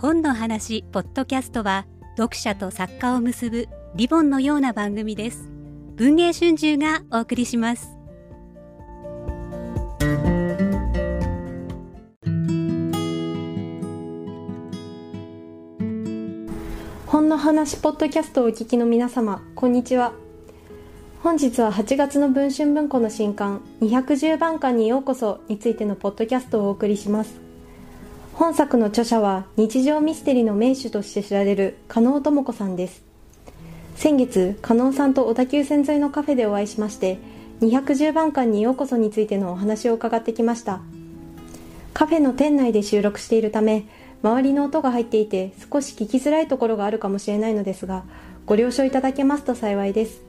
[0.00, 1.84] 本の話ポッドキャストは
[2.16, 5.50] 読者と作家を結ぶリボンのような番組です。
[5.96, 7.88] 文藝春秋がお送りします。
[17.06, 20.12] 本の話ポッドキャストをお聞きの皆様こんにちは。
[21.24, 27.47] 本日は8月の文春文庫の新刊210番館にようこそについてのポッドキャストをお送りします。
[28.38, 33.02] 本作の著者は日常ミステリーの名手として知られる加納智子さんです。
[33.96, 37.18] 先月加納さんと小田急線沿いのカフェでお会いしまして
[37.62, 40.80] 210番館にようこそについてのお話を伺ってきました。
[41.94, 43.86] カフェの店内で収録しているため
[44.22, 48.04] 周りの音が入っていて少し聞きづらいところがあるかもしれないのですが
[48.46, 50.22] ご了承いただけますと幸いです。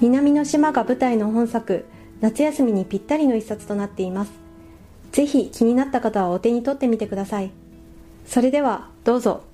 [0.00, 1.86] 南の島が舞台の本作
[2.20, 4.43] 夏休みにぴったりの一冊となっています。
[5.14, 7.52] ぜひ気になった方はお手に取ってみてください。
[8.26, 9.44] それではどうぞ。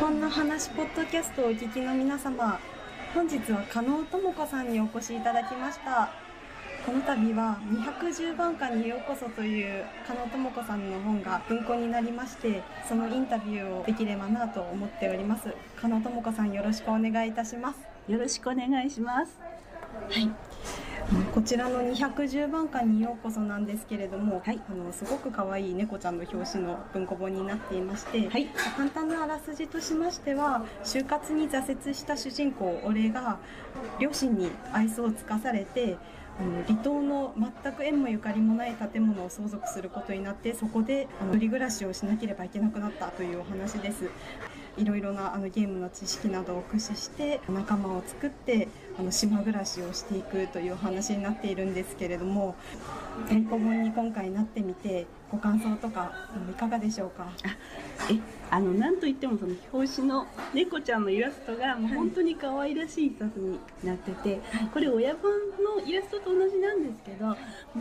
[0.00, 2.58] 本の話ポッドキャストをお聞きの皆様
[3.12, 6.08] 本日は加納智子さんにお越しいただきました。
[6.86, 7.60] この度は
[8.00, 15.52] 210番館にようこそという加納智子さんの本が文庫になりましてそのインタビューをできればなと思っております。
[15.78, 17.80] 加納智子さんよろしくお願いいたします。
[18.10, 19.38] よろしくお願いします。
[20.08, 20.55] はい
[21.32, 33.38] こちらの210番館にようこそなんですけれども、はい、あのすごく可愛い猫ちゃんの表紙の文庫本になっていまして、はい、簡単なあらすじとしましては就活に挫折した主人公俺が
[34.00, 35.96] 両親に愛想を尽かされて
[36.40, 44.10] あの離島の全く縁もゆかりもない建物を相続することになってそこであの一人暮らしをしなければいけなくなったというお話です。
[44.76, 52.54] いろいろなあのゲームの知識などを駆使して仲間を作ってあの島暮らしをしていくというお話になっているんですけれども
[53.28, 56.12] 文庫本に今回なってみてご感想とか
[56.50, 57.26] いかがでしょうか？
[58.48, 65.30] あのなんといってもその表紙の猫ちゃんのイラストがもう本当に可愛らしい一冊になってて、はい、これ親本
[65.80, 67.34] のイラストと同じなんですけども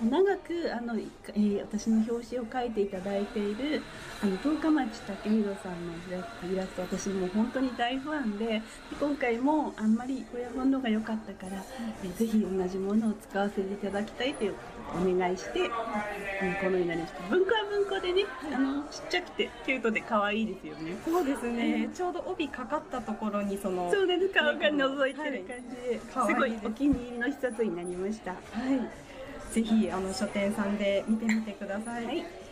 [0.04, 3.84] う長くあの、えー、私の表紙を描いていただいている
[4.24, 8.62] あの十日町武弘さんのイラスト私も本当に大ファンで
[9.00, 11.64] 今回もあんまり親本のが良かったから、
[12.04, 14.56] えー、ぜひ同じものを使わせていただきたいという
[14.94, 17.22] お願いして、うん、このようになりました。
[17.30, 20.98] 文庫は文庫でねあのちっちゃくてキュートで可愛いですよね。
[21.04, 25.76] そうですね、ちょうど帯かかったところにそのそうです顔が覗いてる感じ。
[25.90, 28.32] で、はい、すごいお気に入りの一冊になりました。
[28.32, 29.06] はい。
[29.54, 32.45] ぜひあの書店さんで見てみてください、はい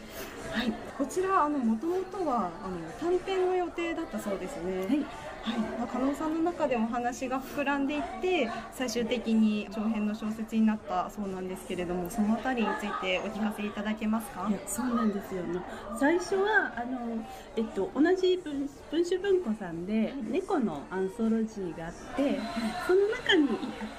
[0.51, 4.85] はい、こちらあの元々はあの短編の予定だったそうですね。
[4.88, 5.06] はい。
[5.44, 14.47] はい、まあ、加納さんの中でお話が膨らんでいって最終的に長編の小説になったそうなんですけれどもそのあたりについてお聞かせいただけますか？
[14.50, 15.44] いやそうなんですよ。
[15.44, 15.59] ね
[16.00, 22.40] 最初はあの、えっと、同じ文文春文庫さんで猫のアンソロジーがあって
[22.88, 23.50] その中に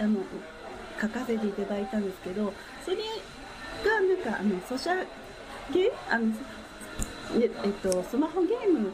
[0.00, 0.20] あの
[0.98, 5.04] 書かせていただいたんですけどそれがなんかあのソシャ
[5.72, 6.32] ゲあの
[7.36, 8.92] えっと、スマホゲーム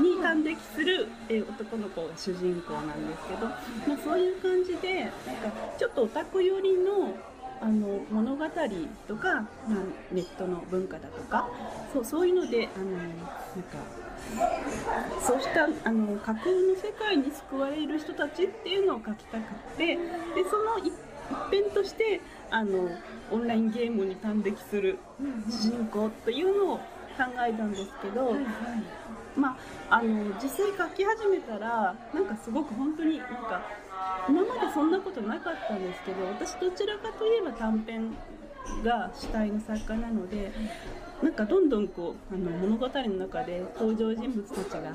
[0.00, 3.54] に感激する、え男の子が主人公なんですけど、ま
[3.94, 5.12] あ、そういう感じでなんか
[5.78, 7.14] ちょっとオタク寄りの
[7.60, 8.44] あの物語
[9.08, 9.46] とか、まあ、
[10.12, 11.48] ネットの文化だとか
[11.94, 13.78] そうそういうのであのなんか
[15.26, 19.98] そうしたあの架空の世界に救われる人たちっていうのを書きたくってで
[20.50, 20.92] その一
[21.30, 22.20] 辺として
[22.50, 22.88] あの
[23.30, 24.98] オンラインゲームに端的する
[25.48, 26.82] 主人公というのを考
[27.46, 28.44] えたんですけど、はいはい、
[29.36, 29.56] ま
[29.88, 33.62] ああの実際書き始めたらなんかすごく本当になんか
[34.28, 38.14] 今までそんなことなかったんですけど私どちらかといえば短編
[38.82, 40.52] が主体の作家なので
[41.22, 44.92] なんかどんどんこうあの物語の中で登場人物たちが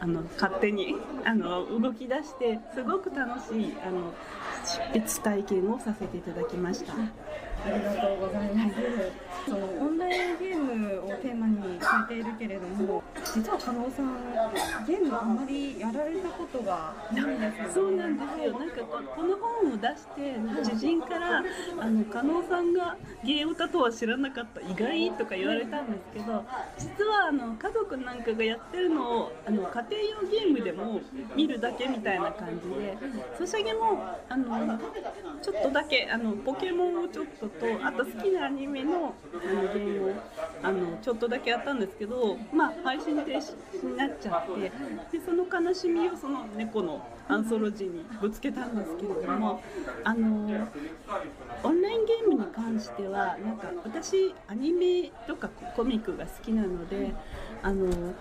[0.00, 4.12] あの勝手にあの動き出してすごく楽しいあの
[4.64, 6.94] 執筆体験をさせていただきました。
[7.64, 8.74] ありがとうございます。
[9.46, 13.02] そのオンラインゲームをテーマに書いているけれども、
[13.34, 14.16] 実は加納さん
[14.86, 17.70] ゲームあんまりやられたことがないですよね。
[17.74, 18.58] そうなんですよ。
[18.58, 21.42] なんかこの本を出して知人から
[21.78, 26.44] あの加納さんがゲームだとは知らなかった意外とか言われたんですけど、
[26.78, 31.00] 実はあの家族なんかがやってるのをあの家庭用ゲームでも
[31.36, 32.96] 見るだけみたいな感じで、
[33.38, 34.78] ソシャゲもあの
[35.42, 40.14] ちょっとだけあのポケモンをちょっととあと好きなアニメのあのゲームを
[40.62, 49.62] あのちょっとだけやったんですけど、まあ、配信停止になっちゃってでその悲しみをその猫のアンソロジーにぶつけたんですけれども
[50.04, 50.68] あの
[51.62, 57.14] オンラインゲームに関してはなんか私アニメとかコミックが好きなので
[57.62, 58.14] あの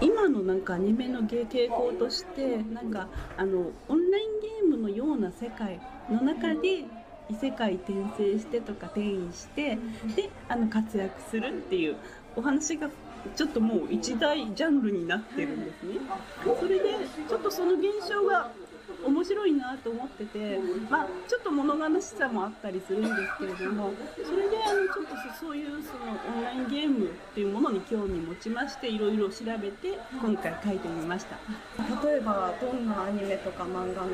[0.00, 5.80] 今のなんかアニメの傾向としてなんかあのオンラインゲームのような世界
[6.10, 6.84] の中で
[7.30, 9.78] 異世界転生してとか転移して
[10.16, 11.96] であの活躍するっていう
[12.36, 12.88] お話が
[13.36, 15.94] ちょっともう一大ジャンルになってるんですね。
[16.60, 16.90] それで
[17.28, 18.50] ちょっとその現象が
[19.06, 20.58] 面白いなと思ってて、
[20.90, 23.92] まあ、ちょっと物悲しさもあったりするんですけれども
[24.24, 31.36] それであのちょっとそういうそのオンラインゲームっていうものに興味持ちましていろいろ調べて今回書いてみました。
[32.06, 34.08] 例えばどんなアニメとか漫画の？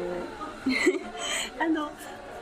[1.59, 1.91] あの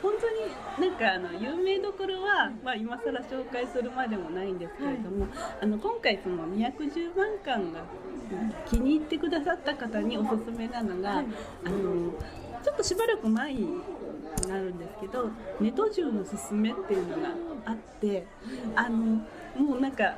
[0.03, 5.31] 本当になんかあの有名どころは、まあ、今更紹介するまでもないんですけれども、はい、
[5.63, 7.81] あの今回その210万巻が
[8.67, 11.27] 気に入ってくださった方におすすめなのが、はい、
[11.65, 12.13] あの
[12.63, 13.69] ちょっとしばらく前に
[14.47, 15.31] なるんですけど
[15.61, 17.29] 「ネト銃のすすめ」っていうのが
[17.65, 18.27] あって
[18.77, 18.97] あの
[19.57, 20.15] もうなんか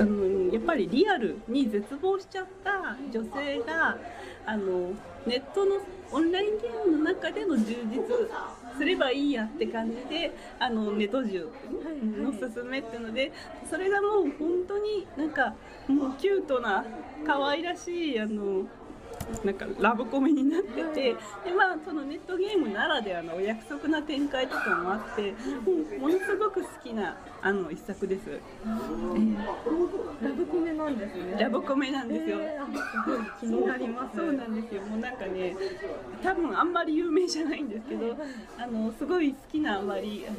[0.00, 3.96] あのやっぱりリアルに絶望しちゃった女性が
[4.46, 4.92] あの
[5.26, 5.76] ネットの
[6.10, 8.02] オンラインゲームの中での充実
[8.76, 11.48] すればいいやって感じであのネト銃
[12.22, 13.32] のすすめっていうので
[13.68, 15.54] それがもう本当になんか
[15.86, 16.84] もうキュートな
[17.26, 18.66] 可愛らしいあの
[19.44, 21.16] なんかラブコメになっててで、
[21.56, 25.32] まあ、そのネットゲームならではのお約束な展開とかもあって
[26.00, 29.36] ものすごく好きなあの一作です、えー、
[30.22, 31.36] ラブコメなんですね。
[31.38, 34.16] ラブコメなんですよ、えー、気になります。
[34.16, 34.82] そうなんですよ。
[34.82, 35.54] もうなんかね
[36.22, 38.16] 多分あんまり有名じゃないんですけど
[38.58, 40.36] あのすごい好きなあまりあの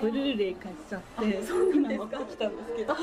[0.00, 1.40] ブルーレイ買っちゃって
[1.74, 2.94] 今持ってきたんですけど。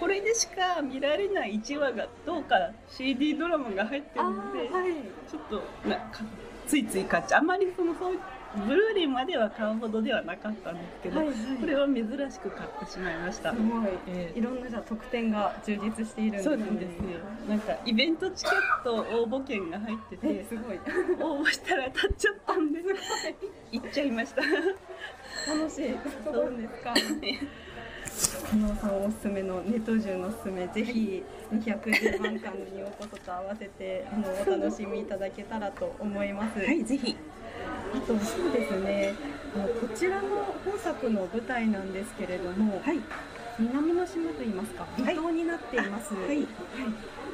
[0.00, 2.70] これでしか見られない1話がどうか。
[2.88, 4.92] CD ドラマが入ってるので、はい、
[5.30, 6.20] ちょっとなんか
[6.66, 7.40] ついつい買っちゃう。
[7.40, 8.16] あまりそのそう
[8.66, 13.52] ブルーレイまでは買うほどではなかったんですけど、はいはい、これは珍しく買ってしまいました。
[13.52, 16.54] すごい、えー、いろんなじゃ特典が充実しているんですね。
[16.54, 17.06] そうなんですね
[17.46, 20.78] なんかイベントチケット応募券が入っててすごい。
[21.20, 22.86] 応募したら当たっちゃったんです。
[23.72, 24.40] 行っちゃいました。
[24.42, 25.94] 楽しい。
[26.32, 26.94] どうですか？
[28.18, 31.22] 加納さんおすすめのネット銃のおすすめぜひ
[31.52, 34.24] 210万巻にようこそと合わせてあの
[34.56, 36.58] お楽しみいただけたらと思います。
[36.58, 37.16] はいぜひ。
[37.94, 39.14] あとそうですね。
[39.80, 40.28] こちらの
[40.64, 43.00] 本作の舞台なんですけれども、はい、
[43.58, 46.14] 南の島といいますか離島になっています。
[46.14, 46.46] はい、はい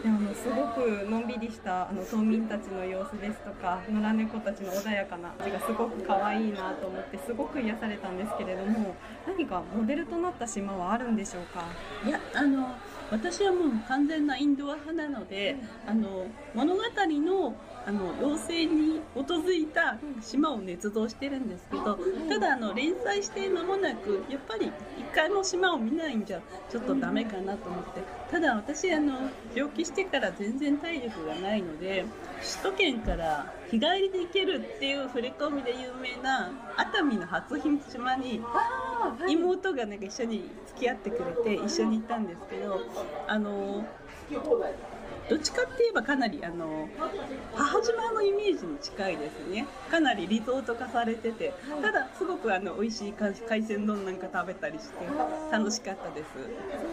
[0.05, 8.95] であのすごくのんびりしたあの島民たちの様子ですとか野良猫たちの穏やかな味がすごく可愛いなと思ってすごく癒されたんですけれども
[9.27, 11.65] 何かモデルとなった島はあるんでしょうか？
[12.07, 12.75] いやあの
[13.11, 17.55] 私はもう完全なインドア派なので、うん、あの物語の
[17.87, 21.99] あの妖精に基づいた島を捏造してるんですけど
[22.31, 24.73] ただあの連載して間もなくやっぱり
[25.15, 28.03] 一回も島を見ないんじゃちょっとダメかなと思って。
[28.33, 32.05] ただ私あの病気してから全然体力がないので
[32.63, 37.55] 首都圏から日帰りで行けるっていう触れ込みで有名な熱海の初
[37.93, 38.43] 島に
[39.29, 42.81] 妹がなんか一緒に付き合ってくれて一緒に行ったんですけど
[43.29, 43.87] あの
[45.29, 46.89] どっちかって言えばかなりあの
[47.55, 49.67] 母島のイメージに近いですね。
[49.91, 54.95] かなりリゾート化されててただすごくあの美味しい海鮮丼なんか食べたりして
[55.51, 56.31] 楽しかったです。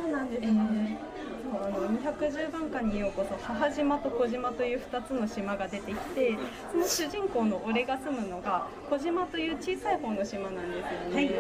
[0.04, 6.38] そうなんですね、えー、あの210番館にようこそ母島と小島という2つの島が出てきて
[6.72, 11.32] その主人公の俺が住むのが小島という小さい方の島なんですよね、はい、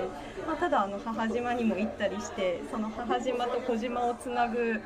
[0.48, 4.82] まあ、ただあの母島にも行ったりしてその母島と小島をつなぐ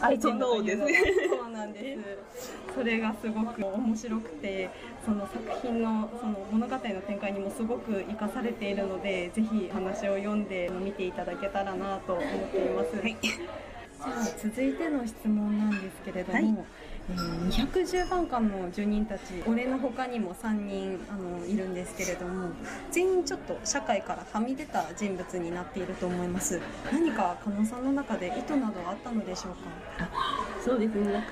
[0.00, 0.86] アイテムというの。
[0.86, 2.58] そうなんです。
[2.74, 4.70] それがすごく面白くて
[5.04, 13.16] その作品のその物語の展開にもすごく生かされているのでぜひ話を読んで見ていただけたらなと思っています、はい、
[14.40, 16.66] 続いての質問なんですけれども、はい。
[17.10, 22.50] えー、210番館の住人たち俺の他にも3人あのいるんですけれども
[22.90, 26.60] 全員ちょっと社会からはみ出た人物になっていると思います。
[26.92, 30.08] 何か加納さんの中で意図などあったのでしょうか？
[30.62, 31.24] そうですね。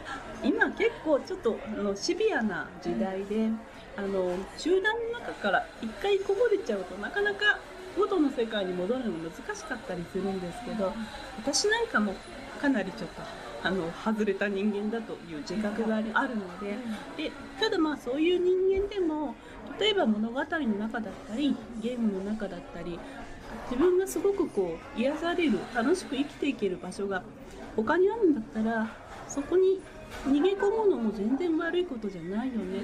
[0.42, 3.60] 今結構ちょっとあのシビアな時代で、うん、
[3.96, 7.58] あの集団の中から一回こぼれちゃうとなかなか
[7.98, 10.92] 元の世界に戻るの難しかったりするんですけど
[11.38, 12.14] 私なんかも
[12.56, 13.22] かなりちょっと
[13.62, 16.76] あの外れた人間だという自覚があるので
[17.16, 19.34] でただまあそういう人間でも
[19.78, 20.44] 例えば物語の
[20.78, 22.98] 中だったりゲームの中だったり
[23.70, 27.22] 自分がすごくこう癒される楽しく生きていける場所が
[27.74, 28.88] 他にあるんだったら
[29.28, 29.80] そこに
[30.24, 32.80] 逃げ込むのも全然悪いことじゃないよね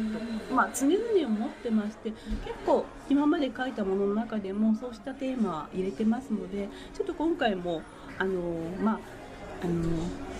[0.48, 2.20] と、まあ、常々思ってまして結
[2.66, 7.82] 構今まで書いたものの中でもそうしたテーマは入れてますのでちょっと今回も
[8.18, 8.40] あの
[8.82, 9.21] まあ
[9.62, 9.82] あの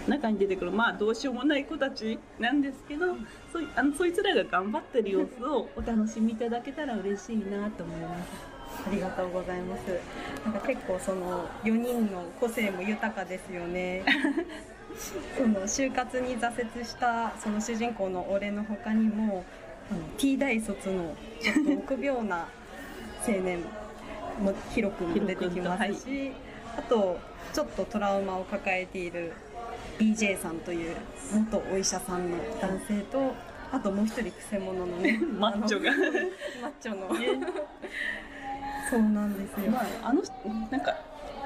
[0.09, 3.15] 中に出てくるまあどうしようもない子たちなんですけど
[3.53, 8.53] そあのそいつらが頑張ってる様子を お楽しみいただけたら嬉しいなと思います。
[8.87, 10.01] ありがとうございます。
[10.45, 14.03] なんか結構その4人の個性も豊かですよね。
[15.37, 19.45] その就活に挫折したその主人公の俺の他にも、
[19.91, 22.47] あの T 大卒のちょっと臆病な
[23.27, 23.61] 青年
[24.41, 26.33] も広くも出てきますし、はい、
[26.79, 27.19] あと
[27.53, 29.33] ちょっとトラウマを抱えている
[29.99, 30.97] BJ さんという
[31.33, 33.35] 元お医者さんの男性と
[33.73, 35.91] あともう一人くせ者のね マッチョが。
[35.91, 37.09] マッチョの。
[38.91, 40.23] そうなんですよ、まあ、あの
[40.71, 40.95] なんか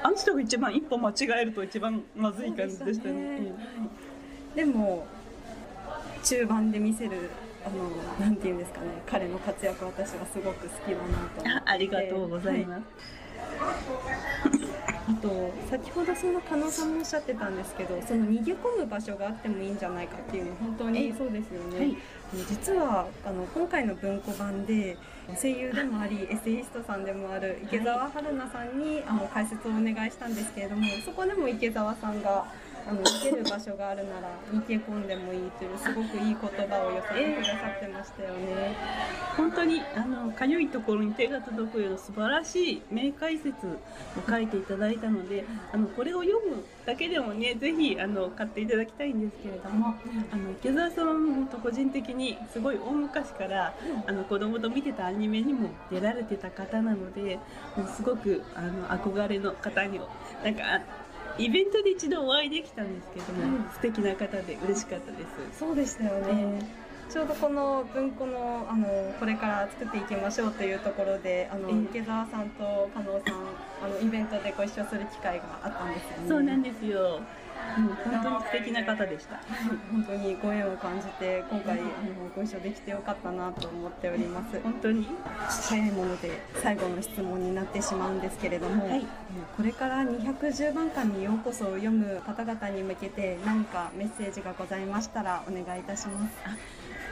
[0.03, 3.39] あの人が一番一歩間違えると一番まずい感じでしたね。
[4.53, 5.05] でも
[6.23, 7.11] 中盤で見せる
[7.65, 8.87] あのなんていうんですかね。
[9.05, 11.03] 彼の活躍私はすごく好きだな
[11.35, 11.61] と思って。
[11.65, 12.81] ありがとうございます。
[13.59, 21.97] あと先ほどその加納さんもおっしゃってたんですけどその逃げ込む場所があってもいいんじゃないかっていうのは本当にそうですよね、はい、
[22.49, 24.97] 実はあの今回の文庫版で
[25.41, 32.45] 声優でもありエッセイストさんでもある池澤春菜さんにあの解説をお願いしたんですけれどもそこでも池澤さんが
[32.87, 36.47] あの行ける場所があるなら逃げ込んでもいいというすごくいい言葉
[36.87, 38.75] を寄せてくださってましたよね。
[39.35, 43.77] 本当にあのかゆいところに手が届くような素晴らしい名解説を
[44.27, 49.95] 書いていただいたので、あのこれを読むだけでもねぜひあの買っていただきたいんですけれども、
[50.31, 53.73] あの池澤さんは本当個人的にすごい大昔から
[54.05, 57.39] あの子供と見てたアニメにも出られてた方なので、
[57.75, 59.99] もうすごくあの憧れの方に
[60.43, 60.81] なんか
[61.37, 65.17] イベントで一度お会いできたんですけども、うん、素敵な方で嬉しかったで
[65.53, 65.59] す。
[65.59, 68.87] そうでしたよね、えー、ちょうどこの文庫のあの
[69.19, 73.35] これから作っていきましょうというところであの、えー、池澤さんと加納さん
[73.83, 76.29] あのイベントでご一緒する機会があったんですよね。
[76.29, 77.19] そうなんですよ
[77.77, 79.39] うん、本当に素敵な方でした。
[79.91, 81.87] 本当にご縁を感じて今回あの
[82.35, 84.59] ご一緒できてよかったなと思っております。
[84.61, 85.07] 本当に？
[85.49, 89.05] 早いもので最後の質問になってしまうんですけれども、はい、
[89.55, 96.27] これから210番館にようこそを読む方々に向けて何かメッセージがございましたらお願いいたしま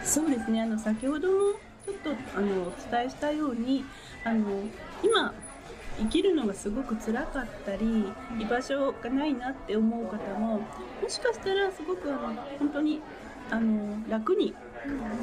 [0.03, 0.15] す。
[0.19, 0.61] そうですね。
[0.61, 1.33] あの先ほども
[1.85, 3.85] ちょっとあのお伝えしたように
[4.23, 4.45] あの
[5.03, 5.33] 今
[5.97, 8.05] 生きるのがすごく辛かったり
[8.39, 10.59] 居場所がないなって思う方も
[11.01, 13.01] もしかしたらすごくあの本当に
[13.49, 14.53] あの楽に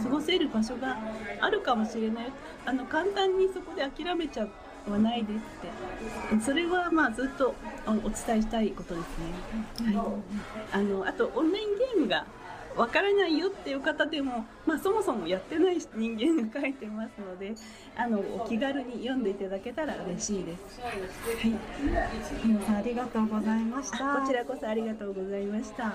[0.02, 0.99] 過ごせる場所が
[1.41, 2.33] あるかもしれない。
[2.64, 4.47] あの簡単にそこで諦めちゃ
[4.88, 6.41] わないでって。
[6.41, 7.55] それはまあずっと
[7.87, 9.95] お伝えしたいことですね。
[9.95, 10.07] はい、
[10.73, 12.26] あのあとオンラインゲームが
[12.76, 17.55] わからないよっていう方でも、まあ、そもそもやってない人間が書いてますので
[17.97, 20.81] あのお気軽に読んでいただけたら嬉しいです。
[20.81, 20.95] はい、
[22.45, 23.99] 皆さんありがとうございました。
[23.99, 25.93] こちらこそありがとうございました。